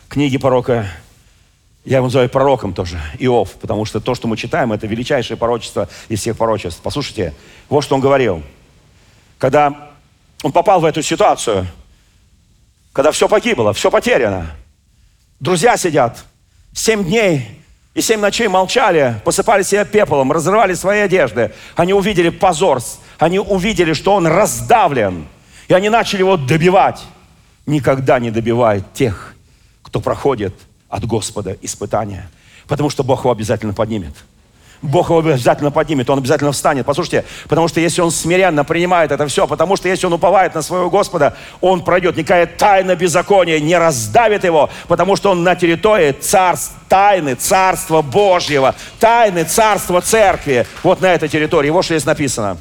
[0.09, 0.89] книги пророка,
[1.85, 5.89] я его называю пророком тоже, Иов, потому что то, что мы читаем, это величайшее пророчество
[6.09, 6.81] из всех пророчеств.
[6.83, 7.35] Послушайте,
[7.69, 8.43] вот что он говорил.
[9.39, 9.91] Когда
[10.43, 11.67] он попал в эту ситуацию,
[12.93, 14.51] когда все погибло, все потеряно–
[15.41, 16.25] Друзья сидят,
[16.73, 17.63] семь дней
[17.95, 21.53] и семь ночей молчали, посыпали себя пеплом, разрывали свои одежды.
[21.77, 22.81] Они увидели позор,
[23.19, 25.27] они увидели, что он раздавлен.
[25.69, 27.05] И они начали его добивать.
[27.67, 29.35] Никогда не добивает тех,
[29.83, 30.55] кто проходит
[30.89, 32.29] от Господа испытания.
[32.67, 34.15] Потому что Бог его обязательно поднимет.
[34.83, 36.87] Бог его обязательно поднимет, он обязательно встанет.
[36.87, 40.63] Послушайте, потому что если он смиренно принимает это все, потому что если он уповает на
[40.63, 42.17] своего Господа, он пройдет.
[42.17, 48.75] Никакая тайна беззакония не раздавит его, потому что он на территории царств, тайны Царства Божьего,
[49.01, 50.67] тайны Царства Церкви.
[50.83, 51.71] Вот на этой территории.
[51.71, 52.59] Вот что здесь написано.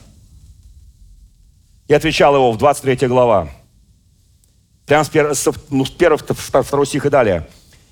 [1.87, 3.47] И отвечал его в 23 глава.
[4.85, 5.33] Прямо с 1,
[5.69, 7.47] ну, с 1 2 стих и далее.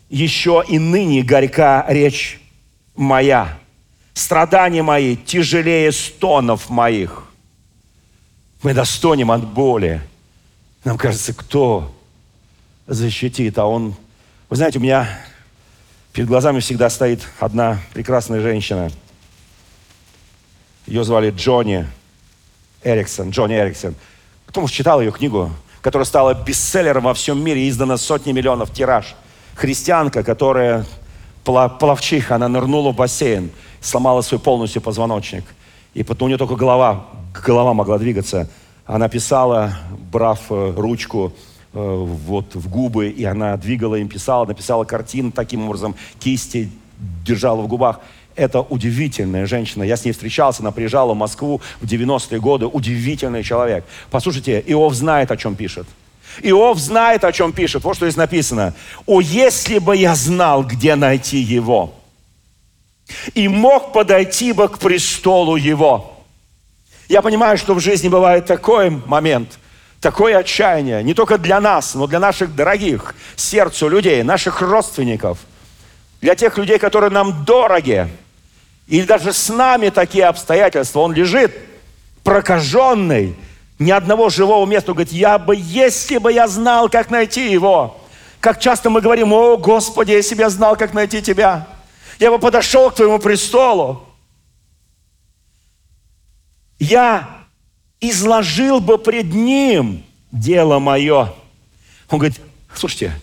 [0.09, 2.39] «Еще и ныне горька речь
[2.95, 3.57] моя,
[4.15, 7.25] страдания мои тяжелее стонов моих».
[8.65, 10.01] Мы достонем от боли.
[10.84, 11.93] Нам кажется, кто
[12.88, 13.93] защитит, а он...
[14.49, 15.08] Вы знаете, у меня
[16.13, 18.89] перед глазами всегда стоит одна прекрасная женщина.
[20.88, 21.86] Ее звали Джонни
[22.84, 23.93] Эриксон, Джонни Эриксон.
[24.47, 25.51] Кто, может, читал ее книгу,
[25.82, 29.15] которая стала бестселлером во всем мире, издана сотни миллионов тираж.
[29.54, 30.88] Христианка, которая
[31.43, 33.51] плавчиха, она нырнула в бассейн,
[33.86, 35.43] сломала свой полностью позвоночник.
[35.93, 37.06] И потом у нее только голова,
[37.45, 38.50] голова могла двигаться.
[38.86, 39.78] Она писала,
[40.12, 41.34] брав э, ручку
[41.74, 46.69] э, вот в губы, и она двигала им, писала, написала картину таким образом, кисти
[47.26, 48.00] держала в губах.
[48.36, 49.84] Это удивительная женщина.
[49.84, 52.65] Я с ней встречался, она приезжала в Москву в 90-е годы.
[52.65, 53.86] Удивительный человек.
[54.12, 55.88] Послушайте, Иов знает, о чем пишет.
[56.41, 57.84] Иов знает, о чем пишет.
[57.86, 58.74] Вот что здесь написано.
[59.06, 61.93] «О, если бы я знал, где найти его,
[63.34, 66.13] и мог подойти бы к престолу его».
[67.08, 69.60] Я понимаю, что в жизни бывает такой момент,
[70.02, 75.38] такое отчаяние, не только для нас, но для наших дорогих сердцу людей, наших родственников,
[76.22, 78.08] для тех людей, которые нам дороги–
[78.88, 81.00] или даже с нами такие обстоятельства.
[81.00, 81.56] Он лежит
[82.24, 83.36] прокаженный,
[83.80, 84.91] ни одного живого места.
[84.91, 87.98] Он говорит, я бы, если бы я знал, как найти его.
[88.39, 91.68] Как часто мы говорим, о, Господи, если бы я знал, как найти Тебя,
[92.19, 94.06] я бы подошел к Твоему престолу.
[96.80, 97.45] Я
[97.99, 101.34] изложил бы пред Ним дело мое.
[102.10, 102.39] Он говорит,
[102.73, 103.19] слушайте,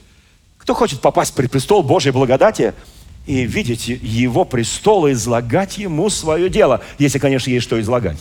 [0.58, 2.74] кто хочет попасть пред престол Божьей благодати,
[3.26, 8.18] и видеть его престол и излагать ему свое дело, если, конечно, есть что излагать.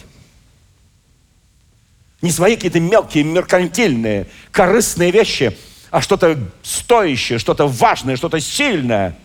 [2.21, 5.57] Не свои какие-то мелкие, меркантильные, корыстные вещи,
[5.89, 9.17] а что-то стоящее, что-то важное, что-то сильное.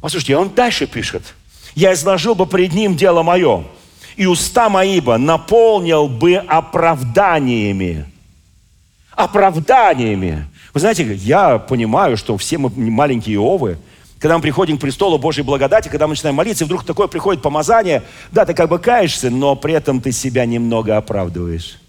[0.00, 1.22] Послушайте, он дальше пишет.
[1.74, 3.64] «Я изложил бы пред ним дело мое,
[4.16, 8.06] и уста мои бы наполнил бы оправданиями».
[9.12, 10.46] Оправданиями.
[10.72, 13.78] Вы знаете, я понимаю, что все мы маленькие Иовы,
[14.18, 17.42] когда мы приходим к престолу Божьей благодати, когда мы начинаем молиться, и вдруг такое приходит
[17.42, 21.79] помазание, да, ты как бы каешься, но при этом ты себя немного оправдываешь.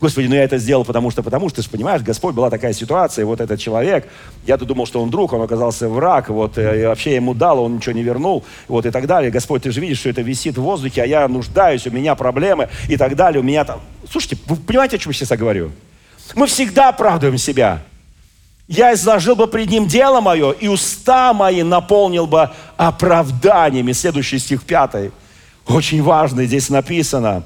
[0.00, 2.72] Господи, ну я это сделал потому что, потому что, ты же понимаешь, Господь, была такая
[2.72, 4.08] ситуация, вот этот человек,
[4.46, 7.76] я-то думал, что он друг, он оказался враг, вот, э, и вообще ему дал, он
[7.76, 9.30] ничего не вернул, вот, и так далее.
[9.30, 12.70] Господь, ты же видишь, что это висит в воздухе, а я нуждаюсь, у меня проблемы,
[12.88, 13.80] и так далее, у меня там...
[14.10, 15.70] Слушайте, вы понимаете, о чем я сейчас говорю?
[16.34, 17.82] Мы всегда оправдываем себя
[18.70, 23.90] я изложил бы пред ним дело мое, и уста мои наполнил бы оправданиями.
[23.90, 25.10] Следующий стих пятый.
[25.66, 27.42] Очень важный здесь написано.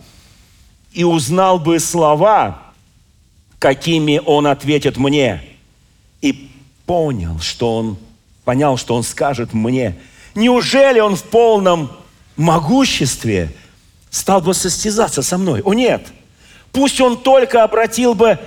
[0.95, 2.63] И узнал бы слова,
[3.59, 5.43] какими он ответит мне.
[6.23, 6.51] И
[6.87, 7.99] понял, что он,
[8.45, 9.99] понял, что он скажет мне.
[10.35, 11.91] Неужели он в полном
[12.37, 13.55] могуществе
[14.09, 15.61] стал бы состязаться со мной?
[15.63, 16.07] О нет!
[16.73, 18.39] Пусть он только обратил бы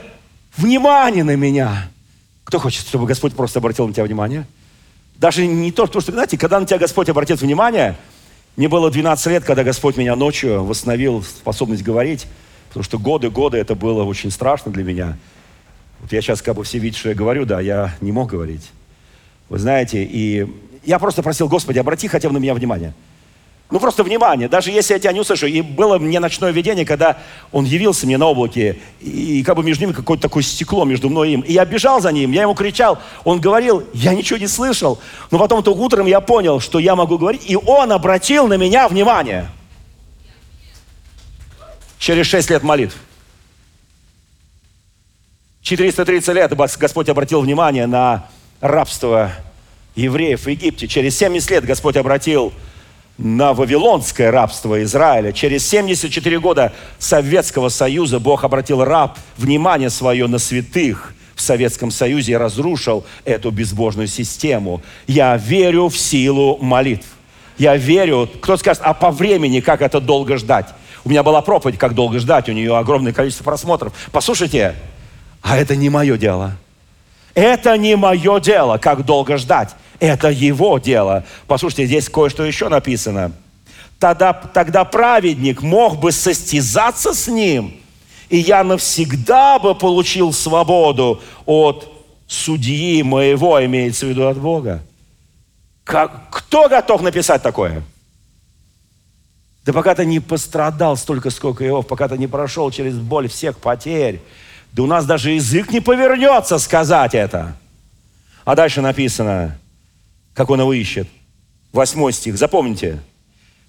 [0.57, 1.91] внимание на меня–
[2.47, 4.47] кто хочет, чтобы Господь просто обратил на тебя внимание?
[5.17, 7.97] Даже не то, что, знаете, когда на тебя Господь обратит внимание,
[8.57, 12.25] мне было 12 лет, когда Господь меня ночью восстановил способность говорить,
[12.69, 15.15] потому что годы, годы это было очень страшно для меня.
[16.01, 18.71] Вот я сейчас как бы все видят, что я говорю, да, я не мог говорить.
[19.47, 20.47] Вы знаете, и
[20.83, 22.95] я просто просил, Господи, обрати хотя бы на меня внимание.
[23.69, 25.45] Ну, просто внимание, даже если я тебя не услышу.
[25.45, 27.17] И было мне ночное видение, когда
[27.51, 31.09] он явился мне на облаке, и, и как бы между ними какое-то такое стекло между
[31.09, 31.41] мной и им.
[31.41, 34.99] И я бежал за ним, я ему кричал, он говорил, я ничего не слышал.
[35.31, 38.87] Но потом только утром я понял, что я могу говорить, и он обратил на меня
[38.87, 39.49] внимание.
[41.99, 42.95] Через шесть лет молитв.
[45.61, 48.29] 430 лет Господь обратил внимание на
[48.61, 49.33] рабство
[49.95, 50.87] евреев в Египте.
[50.87, 52.53] Через 70 лет Господь обратил
[53.17, 55.31] на вавилонское рабство Израиля.
[55.31, 62.33] Через 74 года Советского Союза Бог обратил раб внимание свое на святых в Советском Союзе
[62.33, 64.81] и разрушил эту безбожную систему.
[65.05, 67.05] Я верю в силу молитв.
[67.57, 70.67] Я верю, кто скажет, а по времени как это долго ждать?
[71.03, 73.93] У меня была проповедь, как долго ждать, у нее огромное количество просмотров.
[74.11, 74.75] Послушайте,
[75.41, 76.53] а это не мое дело.
[77.33, 79.69] Это не мое дело, как долго ждать.
[79.99, 81.25] Это его дело.
[81.47, 83.31] Послушайте, здесь кое-что еще написано.
[83.99, 87.75] Тогда, тогда праведник мог бы состязаться с ним,
[88.29, 91.91] и я навсегда бы получил свободу от
[92.27, 94.83] судьи моего, имеется в виду от Бога.
[95.83, 97.81] Как, кто готов написать такое?
[99.65, 103.57] Да пока ты не пострадал столько, сколько Иов, пока ты не прошел через боль всех
[103.57, 104.21] потерь,
[104.73, 107.55] да у нас даже язык не повернется сказать это.
[108.45, 109.57] А дальше написано,
[110.37, 111.07] как он его ищет.
[111.73, 112.99] Восьмой стих, запомните.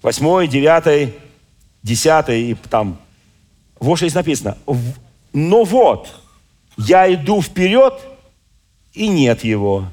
[0.03, 1.15] Восьмой, девятый,
[1.81, 2.99] десятый и там.
[3.79, 4.55] Вот что здесь написано.
[5.33, 6.13] Но вот,
[6.77, 7.99] я иду вперед,
[8.93, 9.87] и нет его.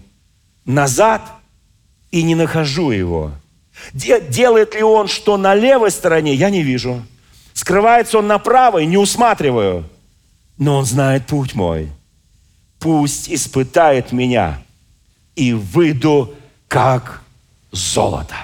[0.66, 1.22] Назад,
[2.10, 3.32] и не нахожу его.
[3.94, 7.02] Делает ли он что на левой стороне, я не вижу.
[7.54, 9.88] Скрывается он на правой, не усматриваю.
[10.58, 11.88] Но он знает путь мой.
[12.78, 14.62] Пусть испытает меня,
[15.36, 16.34] и выйду
[16.68, 17.22] как
[17.72, 18.34] золото.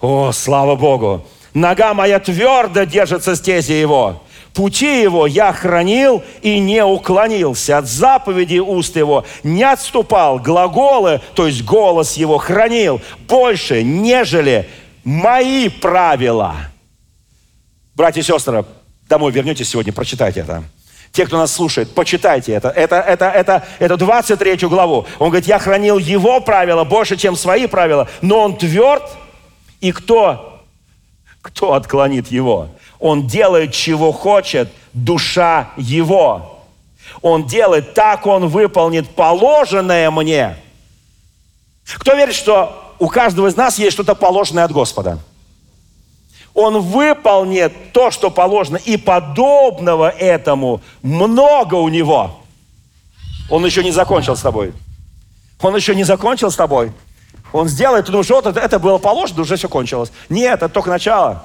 [0.00, 1.26] О, слава Богу!
[1.52, 4.22] Нога моя твердо держится стези его.
[4.54, 7.78] Пути его я хранил и не уклонился.
[7.78, 10.38] От заповеди уст его не отступал.
[10.38, 14.68] Глаголы, то есть голос его хранил больше, нежели
[15.04, 16.56] мои правила.
[17.94, 18.64] Братья и сестры,
[19.08, 20.64] домой вернетесь сегодня, прочитайте это.
[21.12, 22.68] Те, кто нас слушает, почитайте это.
[22.68, 25.06] Это, это, это, это 23 главу.
[25.18, 29.02] Он говорит, я хранил его правила больше, чем свои правила, но он тверд,
[29.80, 30.60] и кто,
[31.42, 32.68] кто отклонит его?
[33.00, 36.64] Он делает, чего хочет душа его.
[37.22, 40.56] Он делает так, он выполнит положенное мне.
[41.96, 45.18] Кто верит, что у каждого из нас есть что-то положенное от Господа?
[46.54, 52.40] Он выполнит то, что положено, и подобного этому много у него.
[53.48, 54.72] Он еще не закончил с тобой.
[55.60, 56.92] Он еще не закончил с тобой.
[57.52, 60.12] Он сделает, ты думаешь, вот это, это было положено, уже все кончилось.
[60.28, 61.44] Нет, это только начало.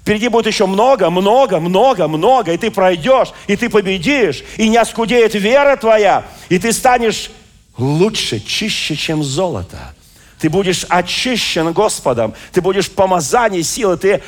[0.00, 4.76] Впереди будет еще много, много, много, много, и ты пройдешь, и ты победишь, и не
[4.76, 7.30] оскудеет вера твоя, и ты станешь
[7.78, 9.94] лучше, чище, чем золото.
[10.42, 14.20] Ты будешь очищен Господом, ты будешь в помазании силы, ты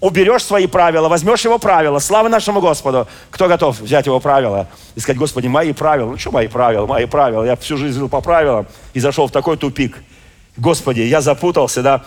[0.00, 1.98] уберешь свои правила, возьмешь его правила.
[1.98, 3.08] Слава нашему Господу.
[3.30, 6.10] Кто готов взять его правила и сказать, Господи, мои правила?
[6.10, 6.84] Ну что мои правила?
[6.84, 7.42] Мои правила.
[7.44, 9.96] Я всю жизнь жил по правилам и зашел в такой тупик.
[10.58, 12.04] Господи, я запутался, да?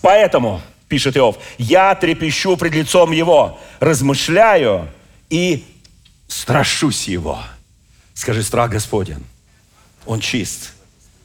[0.00, 4.88] Поэтому пишет Иов, я трепещу пред лицом его, размышляю
[5.30, 5.64] и
[6.26, 7.38] страшусь его.
[8.14, 9.22] Скажи, страх Господен.
[10.06, 10.72] Он чист,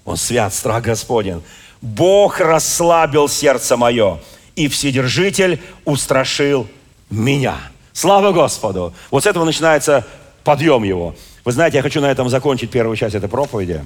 [0.05, 1.41] он свят, страх Господен.
[1.81, 4.19] Бог расслабил сердце мое,
[4.55, 6.67] и Вседержитель устрашил
[7.09, 7.57] меня.
[7.93, 8.93] Слава Господу!
[9.11, 10.05] Вот с этого начинается
[10.43, 11.15] подъем его.
[11.45, 13.83] Вы знаете, я хочу на этом закончить первую часть этой проповеди.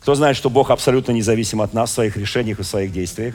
[0.00, 3.34] Кто знает, что Бог абсолютно независим от нас в своих решениях и в своих действиях?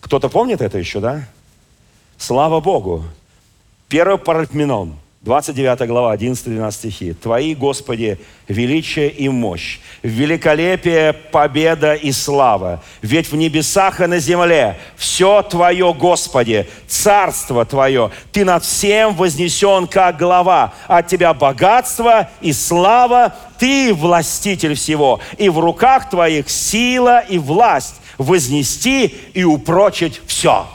[0.00, 1.26] Кто-то помнит это еще, да?
[2.18, 3.04] Слава Богу.
[3.88, 4.96] Первый Паральпменон,
[5.26, 7.12] 29 глава, 11-12 стихи.
[7.12, 12.80] «Твои, Господи, величие и мощь, великолепие, победа и слава.
[13.02, 18.12] Ведь в небесах и на земле все Твое, Господи, царство Твое.
[18.30, 20.72] Ты над всем вознесен, как глава.
[20.86, 23.34] От Тебя богатство и слава.
[23.58, 25.18] Ты властитель всего.
[25.38, 30.68] И в руках Твоих сила и власть вознести и упрочить все.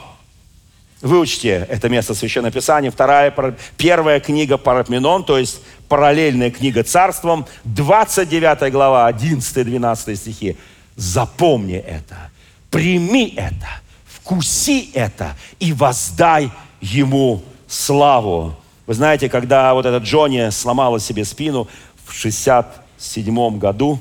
[1.02, 2.92] Выучите это место Священного Писания.
[2.92, 3.34] Вторая,
[3.76, 10.56] первая книга Парапменон, то есть параллельная книга Царством, 29 глава, 11-12 стихи.
[10.94, 12.30] Запомни это,
[12.70, 13.68] прими это,
[14.06, 18.54] вкуси это и воздай ему славу.
[18.86, 21.66] Вы знаете, когда вот этот Джонни сломала себе спину
[22.06, 23.98] в 67 году,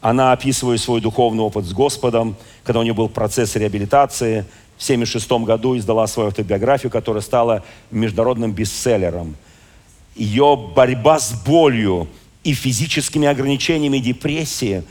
[0.00, 4.44] она, описывая свой духовный опыт с Господом, когда у нее был процесс реабилитации,
[4.78, 9.36] в 1976 году издала свою автобиографию, которая стала международным бестселлером.
[10.14, 12.08] Ее борьба с болью
[12.44, 14.84] и физическими ограничениями депрессии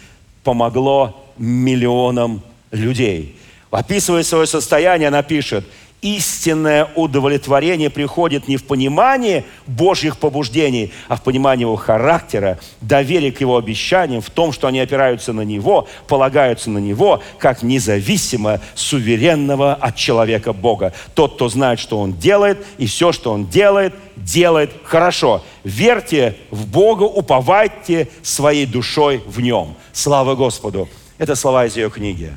[0.44, 3.38] помогло миллионам людей.
[3.72, 5.66] Описывая свое состояние, она пишет–
[6.02, 13.42] истинное удовлетворение приходит не в понимании Божьих побуждений, а в понимании его характера, доверие к
[13.42, 19.74] его обещаниям, в том, что они опираются на него, полагаются на него, как независимо суверенного
[19.74, 20.94] от человека Бога.
[21.16, 25.44] Тот, кто знает, что он делает, и все, что он делает, делает хорошо.
[25.64, 29.76] Верьте в Бога, уповайте своей душой в нем.
[29.94, 30.88] Слава Господу!
[31.18, 32.34] Это слова из ее книги.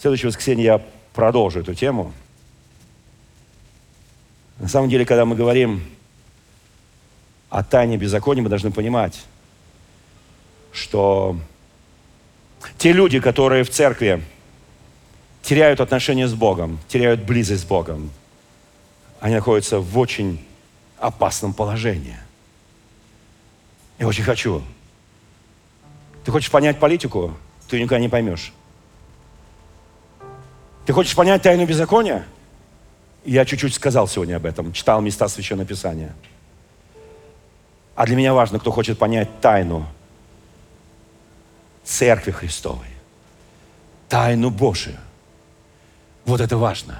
[0.00, 0.82] В следующее воскресенье я
[1.12, 2.14] продолжу эту тему.
[4.58, 5.84] На самом деле, когда мы говорим
[7.50, 9.20] о тайне беззакония, мы должны понимать,
[10.72, 11.36] что
[12.78, 14.24] те люди, которые в церкви
[15.42, 18.10] теряют отношения с Богом, теряют близость с Богом,
[19.20, 20.42] они находятся в очень
[20.96, 22.16] опасном положении.
[23.98, 24.62] Я очень хочу.
[26.24, 27.36] Ты хочешь понять политику,
[27.68, 28.54] ты никогда не поймешь.
[30.90, 32.26] Ты хочешь понять тайну беззакония?
[33.24, 36.12] Я чуть-чуть сказал сегодня об этом, читал места Священного Писания.
[37.94, 39.86] А для меня важно, кто хочет понять тайну
[41.84, 42.88] Церкви Христовой,
[44.08, 44.96] тайну Божию.
[46.24, 46.98] Вот это важно.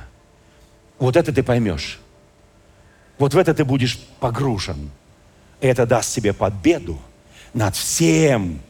[1.00, 1.98] Вот это ты поймешь.
[3.18, 4.92] Вот в это ты будешь погружен.
[5.60, 6.96] И это даст тебе победу
[7.54, 8.60] над всем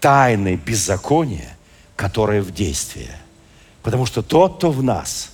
[0.00, 1.56] тайной беззакония,
[1.94, 3.12] которое в действии.
[3.84, 5.30] Потому что тот, кто в нас,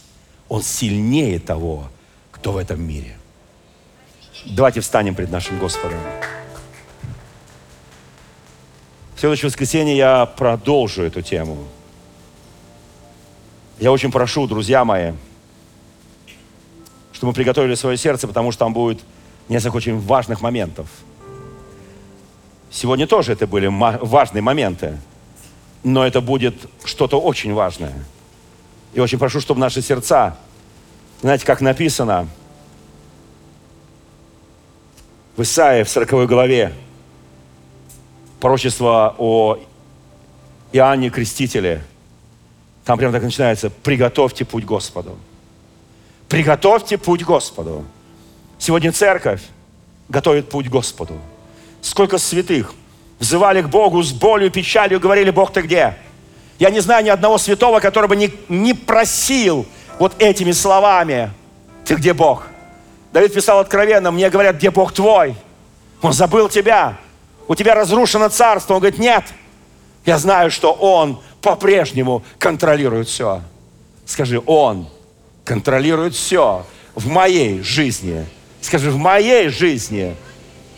[0.49, 1.89] он сильнее того,
[2.33, 3.17] кто в этом мире.
[4.45, 5.99] Давайте встанем пред нашим Господом.
[9.15, 11.59] В следующее воскресенье я продолжу эту тему.
[13.79, 15.13] Я очень прошу, друзья мои,
[17.13, 19.01] чтобы мы приготовили свое сердце, потому что там будет
[19.49, 20.89] несколько очень важных моментов.
[22.69, 24.99] Сегодня тоже это были важные моменты,
[25.85, 27.95] но это будет что-то очень важное.
[28.93, 30.37] И очень прошу, чтобы наши сердца,
[31.21, 32.29] знаете, как написано
[35.37, 36.73] в Исаии в 40 главе,
[38.41, 39.59] пророчество о
[40.73, 41.83] Иоанне Крестителе.
[42.85, 43.71] Там прямо так начинается.
[43.71, 45.17] Приготовьте путь Господу.
[46.29, 47.85] Приготовьте путь Господу.
[48.59, 49.43] Сегодня церковь
[50.09, 51.19] готовит путь Господу.
[51.83, 52.75] Сколько святых
[53.19, 55.97] взывали к Богу с болью, печалью, говорили, Бог ты где?
[56.61, 59.67] Я не знаю ни одного святого, который бы не, не просил
[59.99, 61.33] вот этими словами,
[61.85, 62.47] ты где Бог?
[63.13, 65.35] Давид писал откровенно, мне говорят, где Бог твой?
[66.01, 66.97] Он забыл тебя
[67.51, 68.75] у тебя разрушено царство.
[68.75, 69.25] Он говорит, нет,
[70.07, 73.43] я знаю, что Он по-прежнему контролирует все.
[74.07, 74.87] Скажи, Он
[75.45, 78.25] контролирует все в моей жизни.
[78.61, 80.15] Скажи, в моей жизни.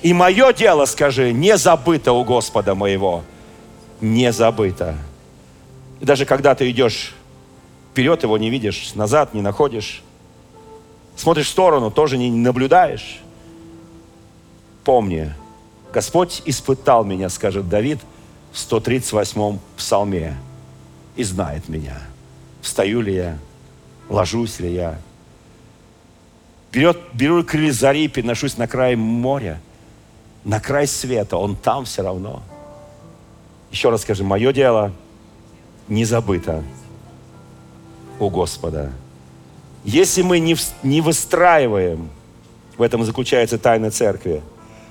[0.01, 3.23] И мое дело, скажи, не забыто у Господа моего.
[4.01, 4.97] Не забыто.
[6.03, 7.15] И даже когда ты идешь
[7.93, 10.03] вперед, его не видишь, назад не находишь.
[11.15, 13.21] Смотришь в сторону, тоже не наблюдаешь.
[14.83, 15.33] Помни,
[15.93, 18.01] Господь испытал меня, скажет Давид
[18.51, 20.37] в 138-м псалме,
[21.15, 22.03] и знает меня.
[22.63, 23.39] Встаю ли я,
[24.09, 24.99] ложусь ли я.
[26.73, 29.61] Берет, беру крылья зари, переношусь на край моря,
[30.43, 32.43] на край света, он там все равно.
[33.71, 34.91] Еще раз скажи, мое дело
[35.89, 36.63] не забыто
[38.19, 38.93] у Господа.
[39.85, 42.09] Если мы не, не выстраиваем,
[42.77, 44.43] в этом заключается тайна церкви,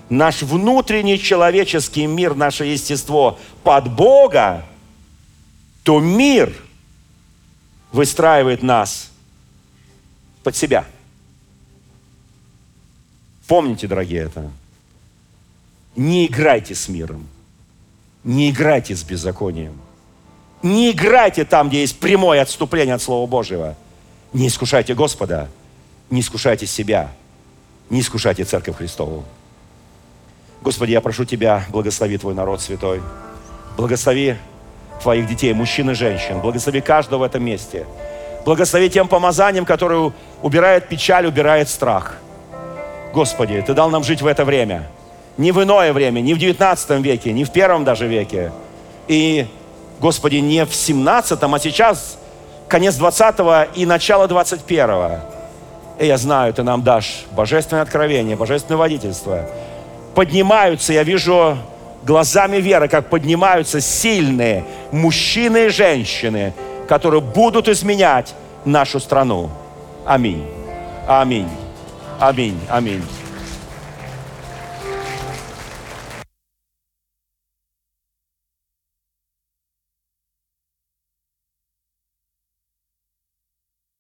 [0.10, 4.66] наш внутренний человеческий мир, наше естество под Бога,
[5.84, 6.54] то мир
[7.92, 9.12] выстраивает нас
[10.44, 10.86] под себя.
[13.48, 14.50] Помните, дорогие, это.
[15.96, 17.28] Не играйте с миром.
[18.24, 19.74] Не играйте с беззаконием.
[20.64, 23.76] Не играйте там, где есть прямое отступление от Слова Божьего.
[24.34, 25.50] Не искушайте Господа.
[26.10, 27.10] Не искушайте себя.
[27.90, 29.24] Не искушайте Церковь Христову.
[30.62, 33.02] Господи, я прошу Тебя, благослови Твой народ святой.
[33.76, 34.36] Благослови
[35.02, 36.40] Твоих детей, мужчин и женщин.
[36.40, 37.86] Благослови каждого в этом месте.
[38.46, 42.18] Благослови тем помазанием, которое убирает печаль, убирает страх.
[43.14, 44.88] Господи, Ты дал нам жить в это время.
[45.38, 48.52] Не в иное время, не в 19 веке, не в первом даже веке.
[49.08, 49.48] И,
[50.02, 52.18] Господи, не в 17, а сейчас
[52.68, 54.90] конец 20 и начало 21.
[56.00, 59.46] И я знаю, Ты нам дашь божественное откровение, божественное водительство–
[60.14, 61.58] поднимаются, я вижу
[62.04, 66.54] глазами веры, как поднимаются сильные мужчины и женщины,
[66.88, 68.34] которые будут изменять
[68.66, 69.50] нашу страну.
[70.06, 70.46] Аминь.
[71.08, 71.50] Аминь.
[72.20, 72.60] Аминь.
[72.70, 73.04] Аминь.